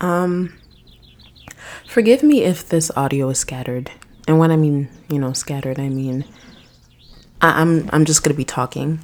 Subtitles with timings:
[0.00, 0.54] Um,
[1.86, 3.90] forgive me if this audio is scattered.
[4.28, 6.24] And when I mean, you know, scattered, I mean
[7.40, 9.00] I- I'm I'm just gonna be talking.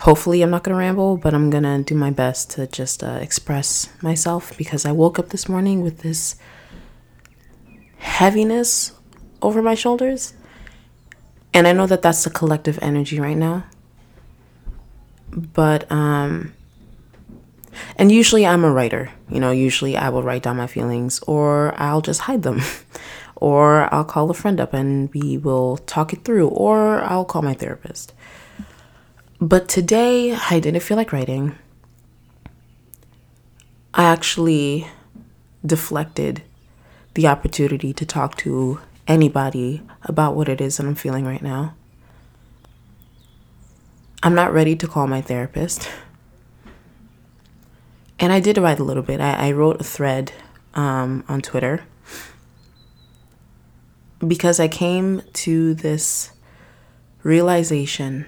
[0.00, 3.88] Hopefully, I'm not gonna ramble, but I'm gonna do my best to just uh, express
[4.02, 6.36] myself because I woke up this morning with this
[7.98, 8.92] heaviness
[9.40, 10.34] over my shoulders,
[11.54, 13.64] and I know that that's the collective energy right now.
[15.30, 16.52] But um,
[17.96, 19.10] and usually I'm a writer.
[19.28, 22.60] You know, usually I will write down my feelings or I'll just hide them.
[23.42, 27.42] or I'll call a friend up and we will talk it through, or I'll call
[27.42, 28.14] my therapist.
[29.40, 31.58] But today, I didn't feel like writing.
[33.92, 34.86] I actually
[35.66, 36.42] deflected
[37.14, 41.74] the opportunity to talk to anybody about what it is that I'm feeling right now.
[44.22, 45.90] I'm not ready to call my therapist.
[48.22, 49.20] And I did write a little bit.
[49.20, 50.32] I, I wrote a thread
[50.74, 51.82] um, on Twitter
[54.24, 56.30] because I came to this
[57.24, 58.26] realization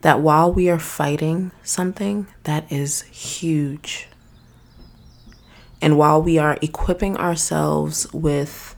[0.00, 4.08] that while we are fighting something that is huge,
[5.82, 8.74] and while we are equipping ourselves with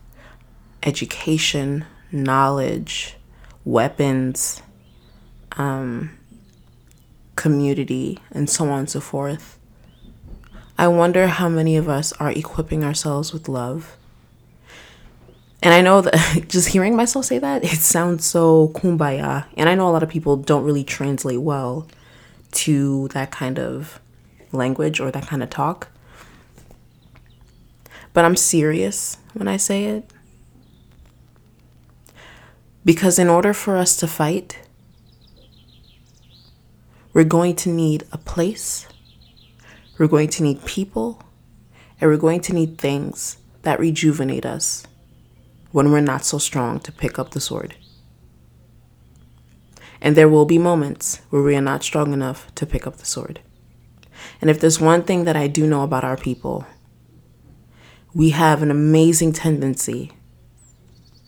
[0.82, 3.14] education, knowledge,
[3.64, 4.60] weapons,
[5.52, 6.18] um,
[7.36, 9.58] community, and so on and so forth,
[10.76, 13.96] I wonder how many of us are equipping ourselves with love.
[15.62, 19.46] And I know that just hearing myself say that, it sounds so kumbaya.
[19.56, 21.86] And I know a lot of people don't really translate well
[22.52, 24.00] to that kind of
[24.52, 25.88] language or that kind of talk.
[28.12, 30.10] But I'm serious when I say it.
[32.84, 34.58] Because in order for us to fight,
[37.14, 38.86] we're going to need a place
[39.96, 41.22] we're going to need people
[42.00, 44.84] and we're going to need things that rejuvenate us
[45.70, 47.76] when we're not so strong to pick up the sword.
[50.00, 53.06] And there will be moments where we are not strong enough to pick up the
[53.06, 53.40] sword.
[54.40, 56.66] And if there's one thing that I do know about our people,
[58.12, 60.10] we have an amazing tendency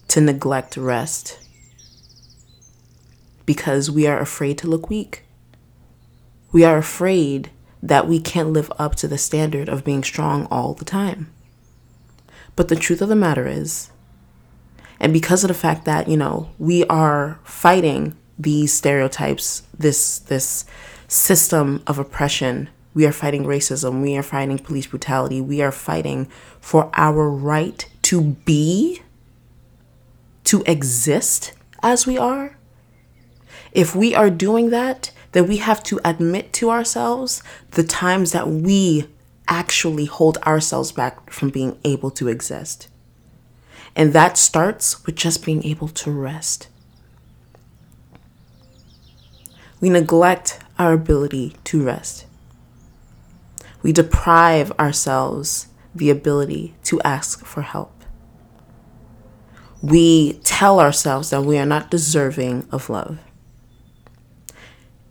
[0.09, 1.39] to neglect rest
[3.45, 5.26] because we are afraid to look weak.
[6.53, 7.51] We are afraid
[7.83, 11.33] that we can't live up to the standard of being strong all the time.
[12.55, 13.91] But the truth of the matter is,
[14.99, 20.65] and because of the fact that, you know, we are fighting these stereotypes, this this
[21.09, 26.27] system of oppression, we are fighting racism, we are fighting police brutality, we are fighting
[26.61, 29.03] for our right to be
[30.45, 31.53] to exist
[31.83, 32.57] as we are.
[33.73, 37.43] If we are doing that, that we have to admit to ourselves
[37.73, 39.07] the times that we
[39.47, 42.89] actually hold ourselves back from being able to exist.
[43.95, 46.69] And that starts with just being able to rest.
[49.79, 52.25] We neglect our ability to rest.
[53.83, 57.93] We deprive ourselves the ability to ask for help.
[59.83, 63.19] We tell ourselves that we are not deserving of love.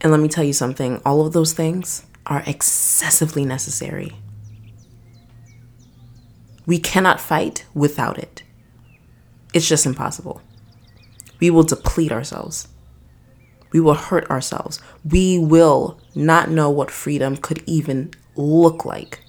[0.05, 4.15] And let me tell you something all of those things are excessively necessary.
[6.67, 8.43] We cannot fight without it.
[9.51, 10.43] It's just impossible.
[11.39, 12.67] We will deplete ourselves.
[13.71, 14.79] We will hurt ourselves.
[15.03, 19.23] We will not know what freedom could even look like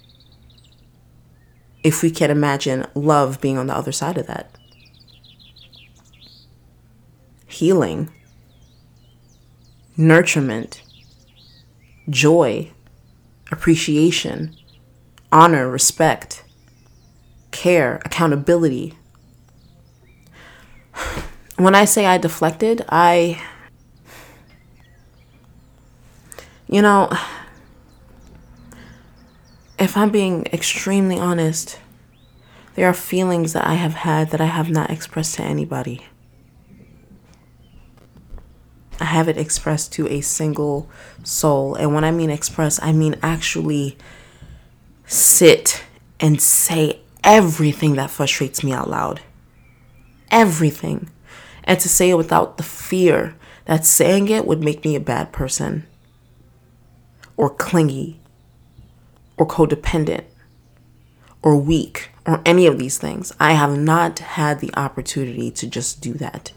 [1.81, 4.55] if we can imagine love being on the other side of that.
[7.47, 8.11] Healing
[9.97, 10.81] nurturement,
[12.09, 12.71] joy,
[13.51, 14.55] appreciation,
[15.31, 16.43] honor, respect,
[17.51, 18.93] care, accountability.
[21.57, 23.41] When I say I deflected, I.
[26.69, 27.09] You know,
[29.79, 31.79] if I'm being extremely honest,
[32.75, 36.05] there are feelings that I have had that I have not expressed to anybody.
[38.99, 40.89] I haven't expressed to a single
[41.23, 41.75] soul.
[41.75, 43.97] And when I mean express, I mean actually
[45.05, 45.83] sit
[46.19, 49.21] and say everything that frustrates me out loud.
[50.31, 51.09] Everything.
[51.63, 53.35] And to say it without the fear
[53.65, 55.85] that saying it would make me a bad person,
[57.35, 58.19] or clingy,
[59.35, 60.23] or codependent,
[61.41, 63.33] or weak, or any of these things.
[63.39, 66.53] I have not had the opportunity to just do that.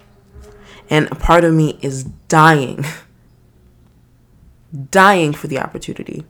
[0.91, 2.85] And a part of me is dying,
[4.91, 6.25] dying for the opportunity.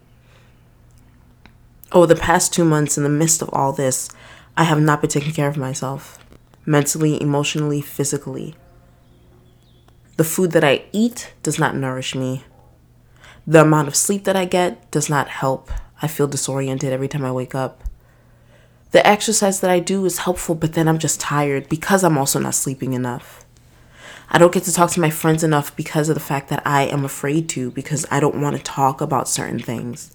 [1.92, 4.10] over the past two months, in the midst of all this,
[4.56, 6.18] I have not been taking care of myself
[6.66, 8.54] mentally, emotionally, physically.
[10.16, 12.44] The food that I eat does not nourish me.
[13.46, 15.70] The amount of sleep that I get does not help.
[16.02, 17.82] I feel disoriented every time I wake up.
[18.92, 22.38] The exercise that I do is helpful, but then I'm just tired because I'm also
[22.38, 23.44] not sleeping enough.
[24.30, 26.82] I don't get to talk to my friends enough because of the fact that I
[26.84, 30.14] am afraid to, because I don't want to talk about certain things.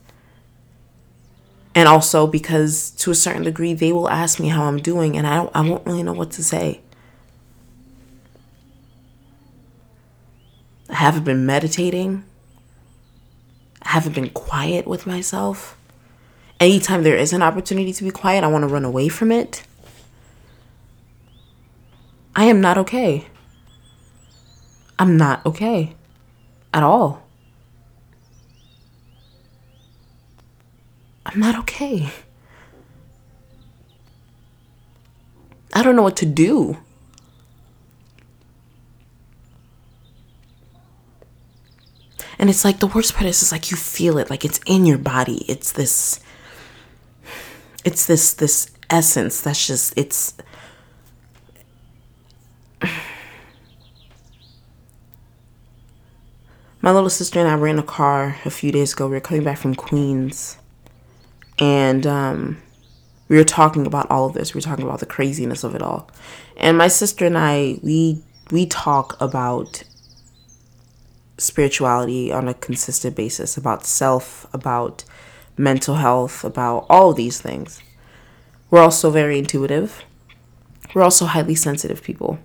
[1.73, 5.27] And also because to a certain degree, they will ask me how I'm doing, and
[5.27, 6.79] I, don't, I won't really know what to say.
[10.89, 12.23] I haven't been meditating.
[13.81, 15.77] I haven't been quiet with myself.
[16.57, 19.63] Anytime there is an opportunity to be quiet, I want to run away from it.
[22.33, 23.27] I am not okay.
[24.97, 25.95] I'm not okay
[26.73, 27.23] at all.
[31.25, 32.09] I'm not okay.
[35.73, 36.77] I don't know what to do.
[42.37, 44.85] And it's like the worst part is, is like you feel it, like it's in
[44.85, 45.45] your body.
[45.49, 46.19] It's this,
[47.83, 50.35] it's this, this essence that's just, it's,
[56.85, 59.07] my little sister and I were in a car a few days ago.
[59.07, 60.59] We were coming back from Queens,
[61.57, 62.61] and um,
[63.27, 64.53] we were talking about all of this.
[64.53, 66.07] We were talking about the craziness of it all.
[66.57, 68.21] And my sister and I, we
[68.51, 69.83] we talk about
[71.39, 75.05] spirituality on a consistent basis, about self, about
[75.57, 77.81] mental health, about all of these things.
[78.69, 80.03] We're also very intuitive.
[80.93, 82.37] We're also highly sensitive people.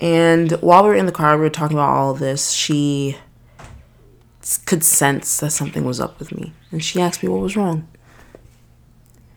[0.00, 2.52] And while we were in the car, we were talking about all of this.
[2.52, 3.18] She
[4.64, 6.54] could sense that something was up with me.
[6.70, 7.86] And she asked me what was wrong.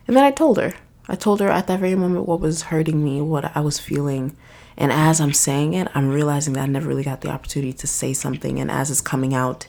[0.06, 0.74] And then I told her.
[1.06, 4.36] I told her at that very moment what was hurting me, what I was feeling.
[4.76, 7.86] And as I'm saying it, I'm realizing that I never really got the opportunity to
[7.86, 8.58] say something.
[8.58, 9.66] And as it's coming out,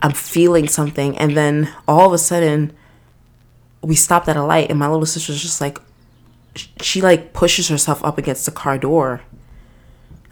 [0.00, 1.16] I'm feeling something.
[1.18, 2.72] And then all of a sudden,
[3.82, 5.78] we stopped at a light, and my little sister's just like,
[6.80, 9.22] she like pushes herself up against the car door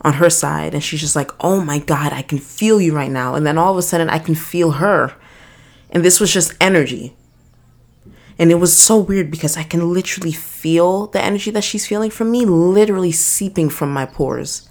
[0.05, 3.11] on her side and she's just like, "Oh my god, I can feel you right
[3.11, 5.15] now." And then all of a sudden I can feel her.
[5.91, 7.17] And this was just energy.
[8.39, 12.11] And it was so weird because I can literally feel the energy that she's feeling
[12.11, 14.69] from me literally seeping from my pores.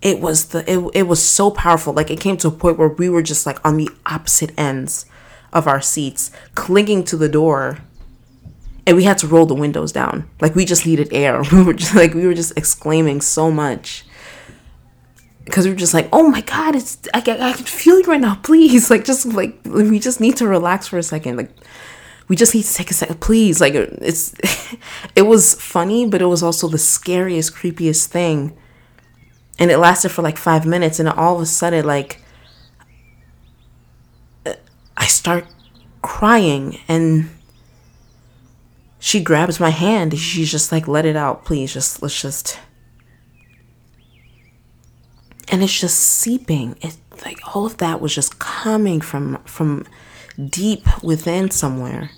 [0.00, 1.92] It was the it, it was so powerful.
[1.92, 5.06] Like it came to a point where we were just like on the opposite ends
[5.52, 7.80] of our seats, clinging to the door
[8.86, 10.30] and we had to roll the windows down.
[10.40, 11.42] Like we just needed air.
[11.52, 14.04] We were just like we were just exclaiming so much
[15.44, 18.04] because we were just like, oh my god, it's I, I, I can feel you
[18.04, 18.36] right now.
[18.42, 21.36] Please, like just like we just need to relax for a second.
[21.36, 21.50] Like
[22.28, 23.60] we just need to take a second, please.
[23.60, 24.34] Like it's
[25.16, 28.56] it was funny, but it was also the scariest, creepiest thing.
[29.58, 32.20] And it lasted for like five minutes, and all of a sudden, like
[34.96, 35.46] I start
[36.02, 37.30] crying and
[38.98, 40.18] she grabs my hand.
[40.18, 41.72] She's just like, let it out, please.
[41.72, 42.58] Just, let's just.
[45.48, 46.76] And it's just seeping.
[46.80, 49.86] It like all of that was just coming from from
[50.50, 52.10] deep within somewhere.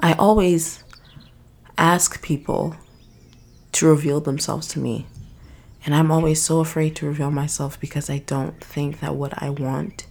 [0.00, 0.84] I always
[1.76, 2.76] ask people
[3.72, 5.06] to reveal themselves to me.
[5.88, 9.48] And I'm always so afraid to reveal myself because I don't think that what I
[9.48, 10.06] want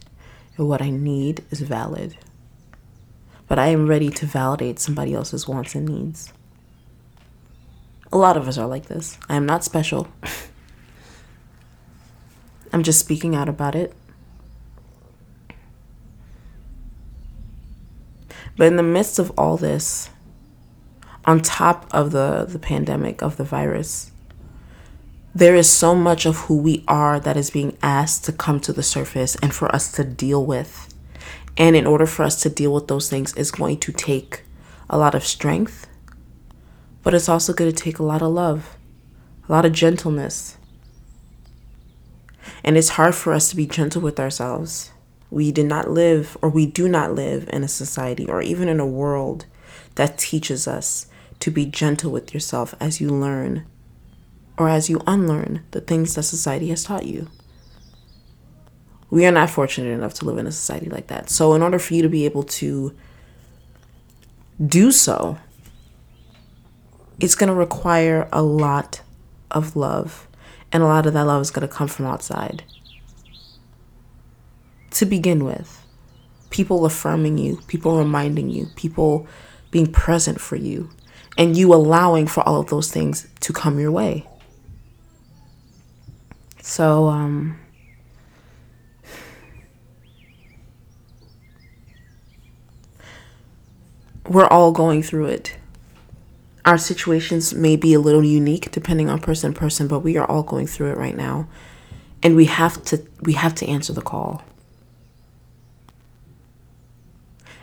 [0.56, 2.18] and what I need is valid.
[3.46, 6.32] But I am ready to validate somebody else's wants and needs.
[8.10, 9.18] A lot of us are like this.
[9.28, 10.08] I am not special.
[12.72, 13.94] I'm just speaking out about it.
[18.56, 20.10] But in the midst of all this,
[21.24, 24.10] on top of the, the pandemic, of the virus,
[25.38, 28.72] there is so much of who we are that is being asked to come to
[28.72, 30.92] the surface and for us to deal with.
[31.56, 34.42] And in order for us to deal with those things, it's going to take
[34.90, 35.86] a lot of strength,
[37.04, 38.76] but it's also going to take a lot of love,
[39.48, 40.58] a lot of gentleness.
[42.64, 44.90] And it's hard for us to be gentle with ourselves.
[45.30, 48.80] We did not live, or we do not live in a society or even in
[48.80, 49.46] a world
[49.94, 51.06] that teaches us
[51.38, 53.66] to be gentle with yourself as you learn
[54.58, 57.28] or as you unlearn the things that society has taught you.
[59.10, 61.30] We are not fortunate enough to live in a society like that.
[61.30, 62.94] So, in order for you to be able to
[64.64, 65.38] do so,
[67.20, 69.00] it's going to require a lot
[69.50, 70.28] of love
[70.72, 72.62] And a lot of that love is going to come from outside.
[74.92, 75.84] To begin with,
[76.50, 79.26] people affirming you, people reminding you, people
[79.70, 80.90] being present for you,
[81.36, 84.26] and you allowing for all of those things to come your way.
[86.62, 87.58] So, um,
[94.28, 95.56] we're all going through it.
[96.64, 100.26] Our situations may be a little unique depending on person to person, but we are
[100.30, 101.48] all going through it right now.
[102.22, 104.42] And we have to we have to answer the call.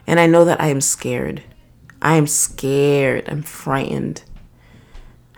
[0.08, 1.44] And I know that I am scared.
[2.02, 3.28] I am scared.
[3.28, 4.24] I'm frightened.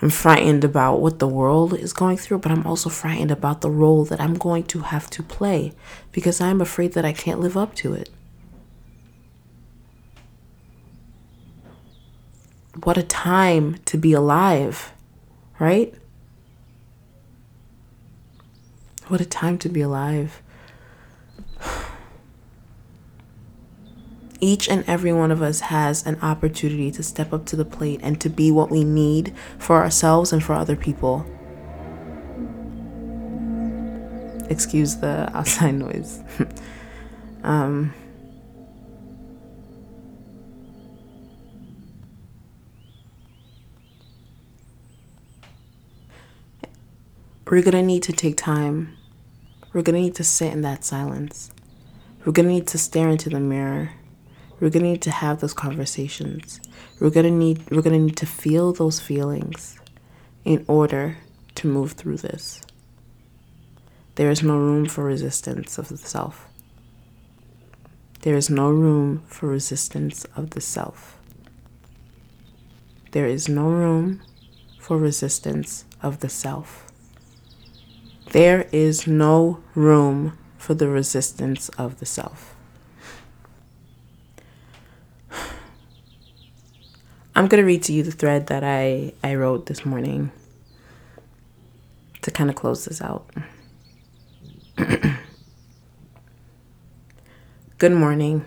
[0.01, 3.71] I'm frightened about what the world is going through, but I'm also frightened about the
[3.71, 5.73] role that I'm going to have to play
[6.11, 8.09] because I'm afraid that I can't live up to it.
[12.83, 14.93] What a time to be alive,
[15.59, 15.95] right?
[19.07, 20.43] What a time to be alive.
[24.39, 27.99] Each and every one of us has an opportunity to step up to the plate
[28.03, 31.25] and to be what we need for ourselves and for other people.
[34.49, 36.21] Excuse the outside noise.
[37.43, 37.93] um,
[47.45, 48.95] we're going to need to take time.
[49.73, 51.51] We're going to need to sit in that silence.
[52.23, 53.93] We're going to need to stare into the mirror.
[54.59, 56.59] We're going to need to have those conversations.
[56.99, 59.79] We're going to need we're going to need to feel those feelings
[60.43, 61.17] in order
[61.55, 62.61] to move through this.
[64.15, 66.47] There is no room for resistance of the self.
[68.21, 71.19] There is no room for resistance of the self.
[73.11, 74.21] There is no room
[74.79, 76.91] for resistance of the self.
[78.31, 82.56] There is no room for the resistance of the self.
[87.37, 90.31] I'm going to read to you the thread that I, I wrote this morning
[92.23, 93.29] to kind of close this out.
[97.77, 98.43] Good morning.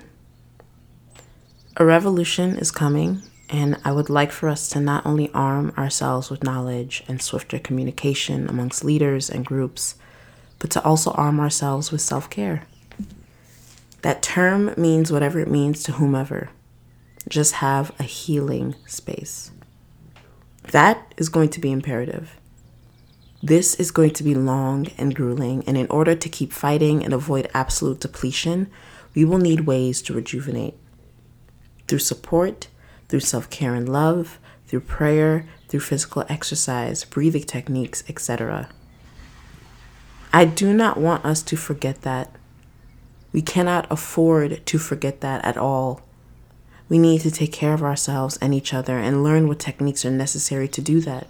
[1.76, 6.28] A revolution is coming and I would like for us to not only arm ourselves
[6.28, 9.94] with knowledge and swifter communication amongst leaders and groups,
[10.58, 12.64] but to also arm ourselves with self care.
[14.02, 16.50] That term means whatever it means to whomever.
[17.28, 19.52] Just have a healing space.
[20.70, 22.36] That is going to be imperative.
[23.42, 27.14] This is going to be long and grueling, and in order to keep fighting and
[27.14, 28.70] avoid absolute depletion,
[29.14, 30.74] we will need ways to rejuvenate.
[31.88, 32.68] Through support,
[33.08, 38.68] through self care and love, through prayer, through physical exercise, breathing techniques, etc.
[40.32, 42.36] I do not want us to forget that.
[43.32, 46.02] We cannot afford to forget that at all.
[46.90, 50.10] We need to take care of ourselves and each other and learn what techniques are
[50.10, 51.26] necessary to do that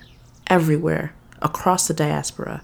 [0.48, 2.62] everywhere, across the diaspora.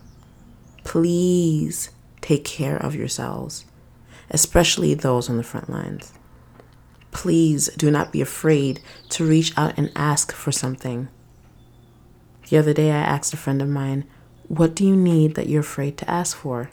[0.82, 3.64] Please take care of yourselves,
[4.30, 6.12] especially those on the front lines
[7.16, 11.08] please do not be afraid to reach out and ask for something.
[12.50, 14.04] The other day, I asked a friend of mine,
[14.48, 16.70] What do you need that you're afraid to ask for?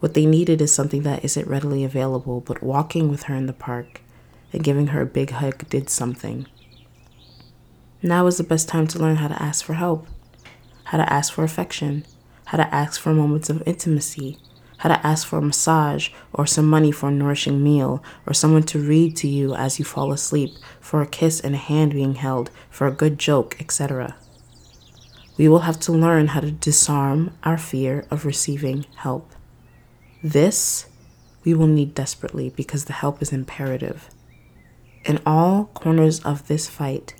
[0.00, 3.52] What they needed is something that isn't readily available, but walking with her in the
[3.52, 4.00] park
[4.54, 6.46] and giving her a big hug did something.
[8.02, 10.06] Now is the best time to learn how to ask for help,
[10.84, 12.04] how to ask for affection,
[12.46, 14.38] how to ask for moments of intimacy,
[14.78, 18.62] how to ask for a massage or some money for a nourishing meal, or someone
[18.64, 22.14] to read to you as you fall asleep, for a kiss and a hand being
[22.14, 24.14] held, for a good joke, etc.
[25.36, 29.32] We will have to learn how to disarm our fear of receiving help.
[30.22, 30.86] This
[31.44, 34.13] we will need desperately because the help is imperative.
[35.04, 37.14] In all corners of this fight,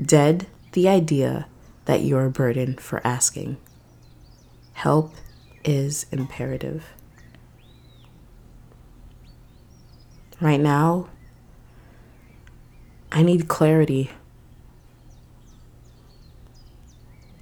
[0.00, 1.46] dead the idea
[1.84, 3.58] that you're a burden for asking.
[4.72, 5.14] Help
[5.64, 6.84] is imperative.
[10.40, 11.08] Right now,
[13.12, 14.10] I need clarity.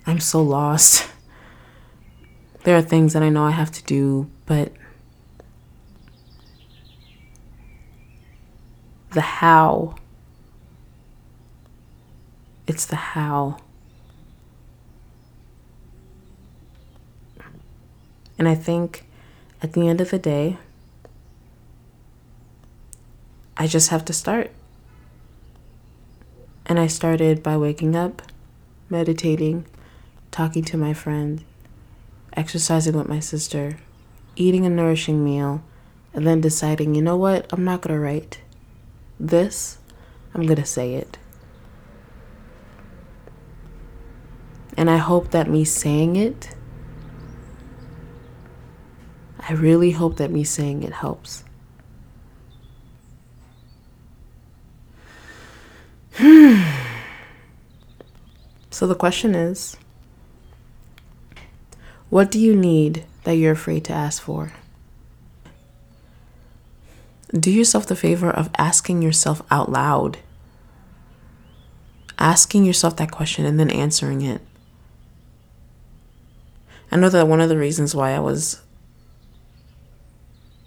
[0.06, 1.08] I'm so lost.
[2.64, 4.72] There are things that I know I have to do, but
[9.14, 9.94] the how.
[12.66, 13.58] It's the how.
[18.38, 19.06] And I think
[19.62, 20.58] at the end of the day,
[23.56, 24.50] I just have to start.
[26.66, 28.22] And I started by waking up,
[28.90, 29.66] meditating,
[30.30, 31.44] talking to my friend,
[32.32, 33.78] exercising with my sister,
[34.34, 35.62] eating a nourishing meal,
[36.12, 38.40] and then deciding, you know what, I'm not going to write
[39.18, 39.78] this,
[40.34, 41.18] I'm going to say it.
[44.76, 46.54] And I hope that me saying it,
[49.48, 51.44] I really hope that me saying it helps.
[58.70, 59.76] so the question is
[62.10, 64.52] what do you need that you're afraid to ask for?
[67.38, 70.18] Do yourself the favor of asking yourself out loud.
[72.16, 74.40] Asking yourself that question and then answering it.
[76.92, 78.62] I know that one of the reasons why I was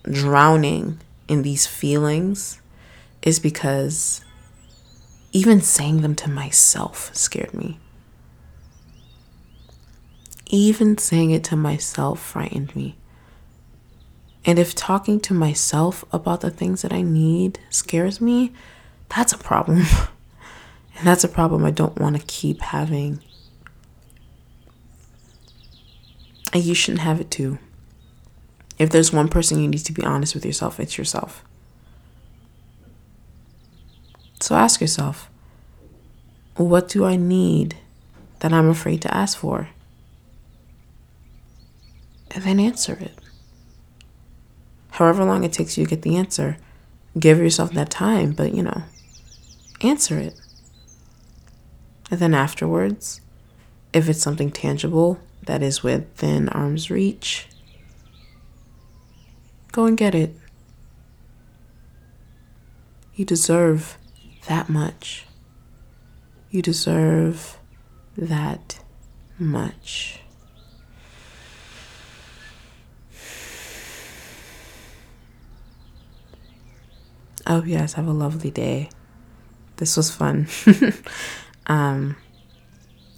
[0.04, 2.62] drowning in these feelings
[3.22, 4.24] is because
[5.32, 7.80] even saying them to myself scared me.
[10.48, 12.98] Even saying it to myself frightened me.
[14.48, 18.54] And if talking to myself about the things that I need scares me,
[19.14, 19.80] that's a problem.
[20.98, 23.22] and that's a problem I don't want to keep having.
[26.54, 27.60] And you shouldn't have it too.
[28.80, 31.44] If there's one person you need to be honest with yourself, it's yourself.
[34.40, 35.30] So ask yourself,
[36.56, 37.76] what do I need
[38.40, 39.70] that I'm afraid to ask for?
[42.32, 43.20] And then answer it.
[44.98, 46.58] However long it takes you to get the answer,
[47.20, 48.82] give yourself that time, but you know,
[49.82, 50.34] answer it.
[52.10, 53.22] And then afterwards,
[53.94, 57.48] if it's something tangible that is within arm's reach,
[59.72, 60.36] go and get it.
[63.14, 64.00] You deserve
[64.48, 65.28] that much.
[66.50, 67.60] You deserve
[68.18, 68.80] that
[69.38, 70.22] much.
[77.48, 78.90] I hope you guys have a lovely day.
[79.78, 80.50] This was fun.
[81.68, 82.18] um,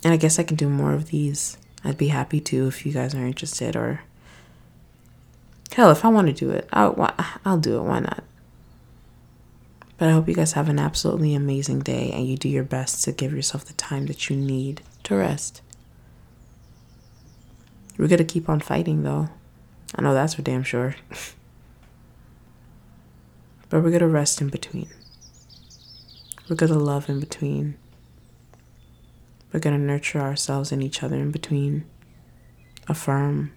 [0.03, 1.57] and I guess I can do more of these.
[1.83, 4.03] I'd be happy to if you guys are interested, or
[5.73, 7.11] hell, if I want to do it, I'll,
[7.43, 7.81] I'll do it.
[7.81, 8.23] Why not?
[9.97, 13.03] But I hope you guys have an absolutely amazing day and you do your best
[13.05, 15.63] to give yourself the time that you need to rest.
[17.97, 19.29] We're going to keep on fighting, though.
[19.95, 20.95] I know that's for damn sure.
[23.69, 24.89] but we're going to rest in between.
[26.49, 27.77] We're going to love in between.
[29.53, 31.85] We're going to nurture ourselves and each other in between.
[32.87, 33.51] Affirm.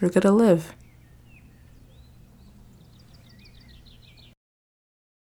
[0.00, 0.74] We're going to live.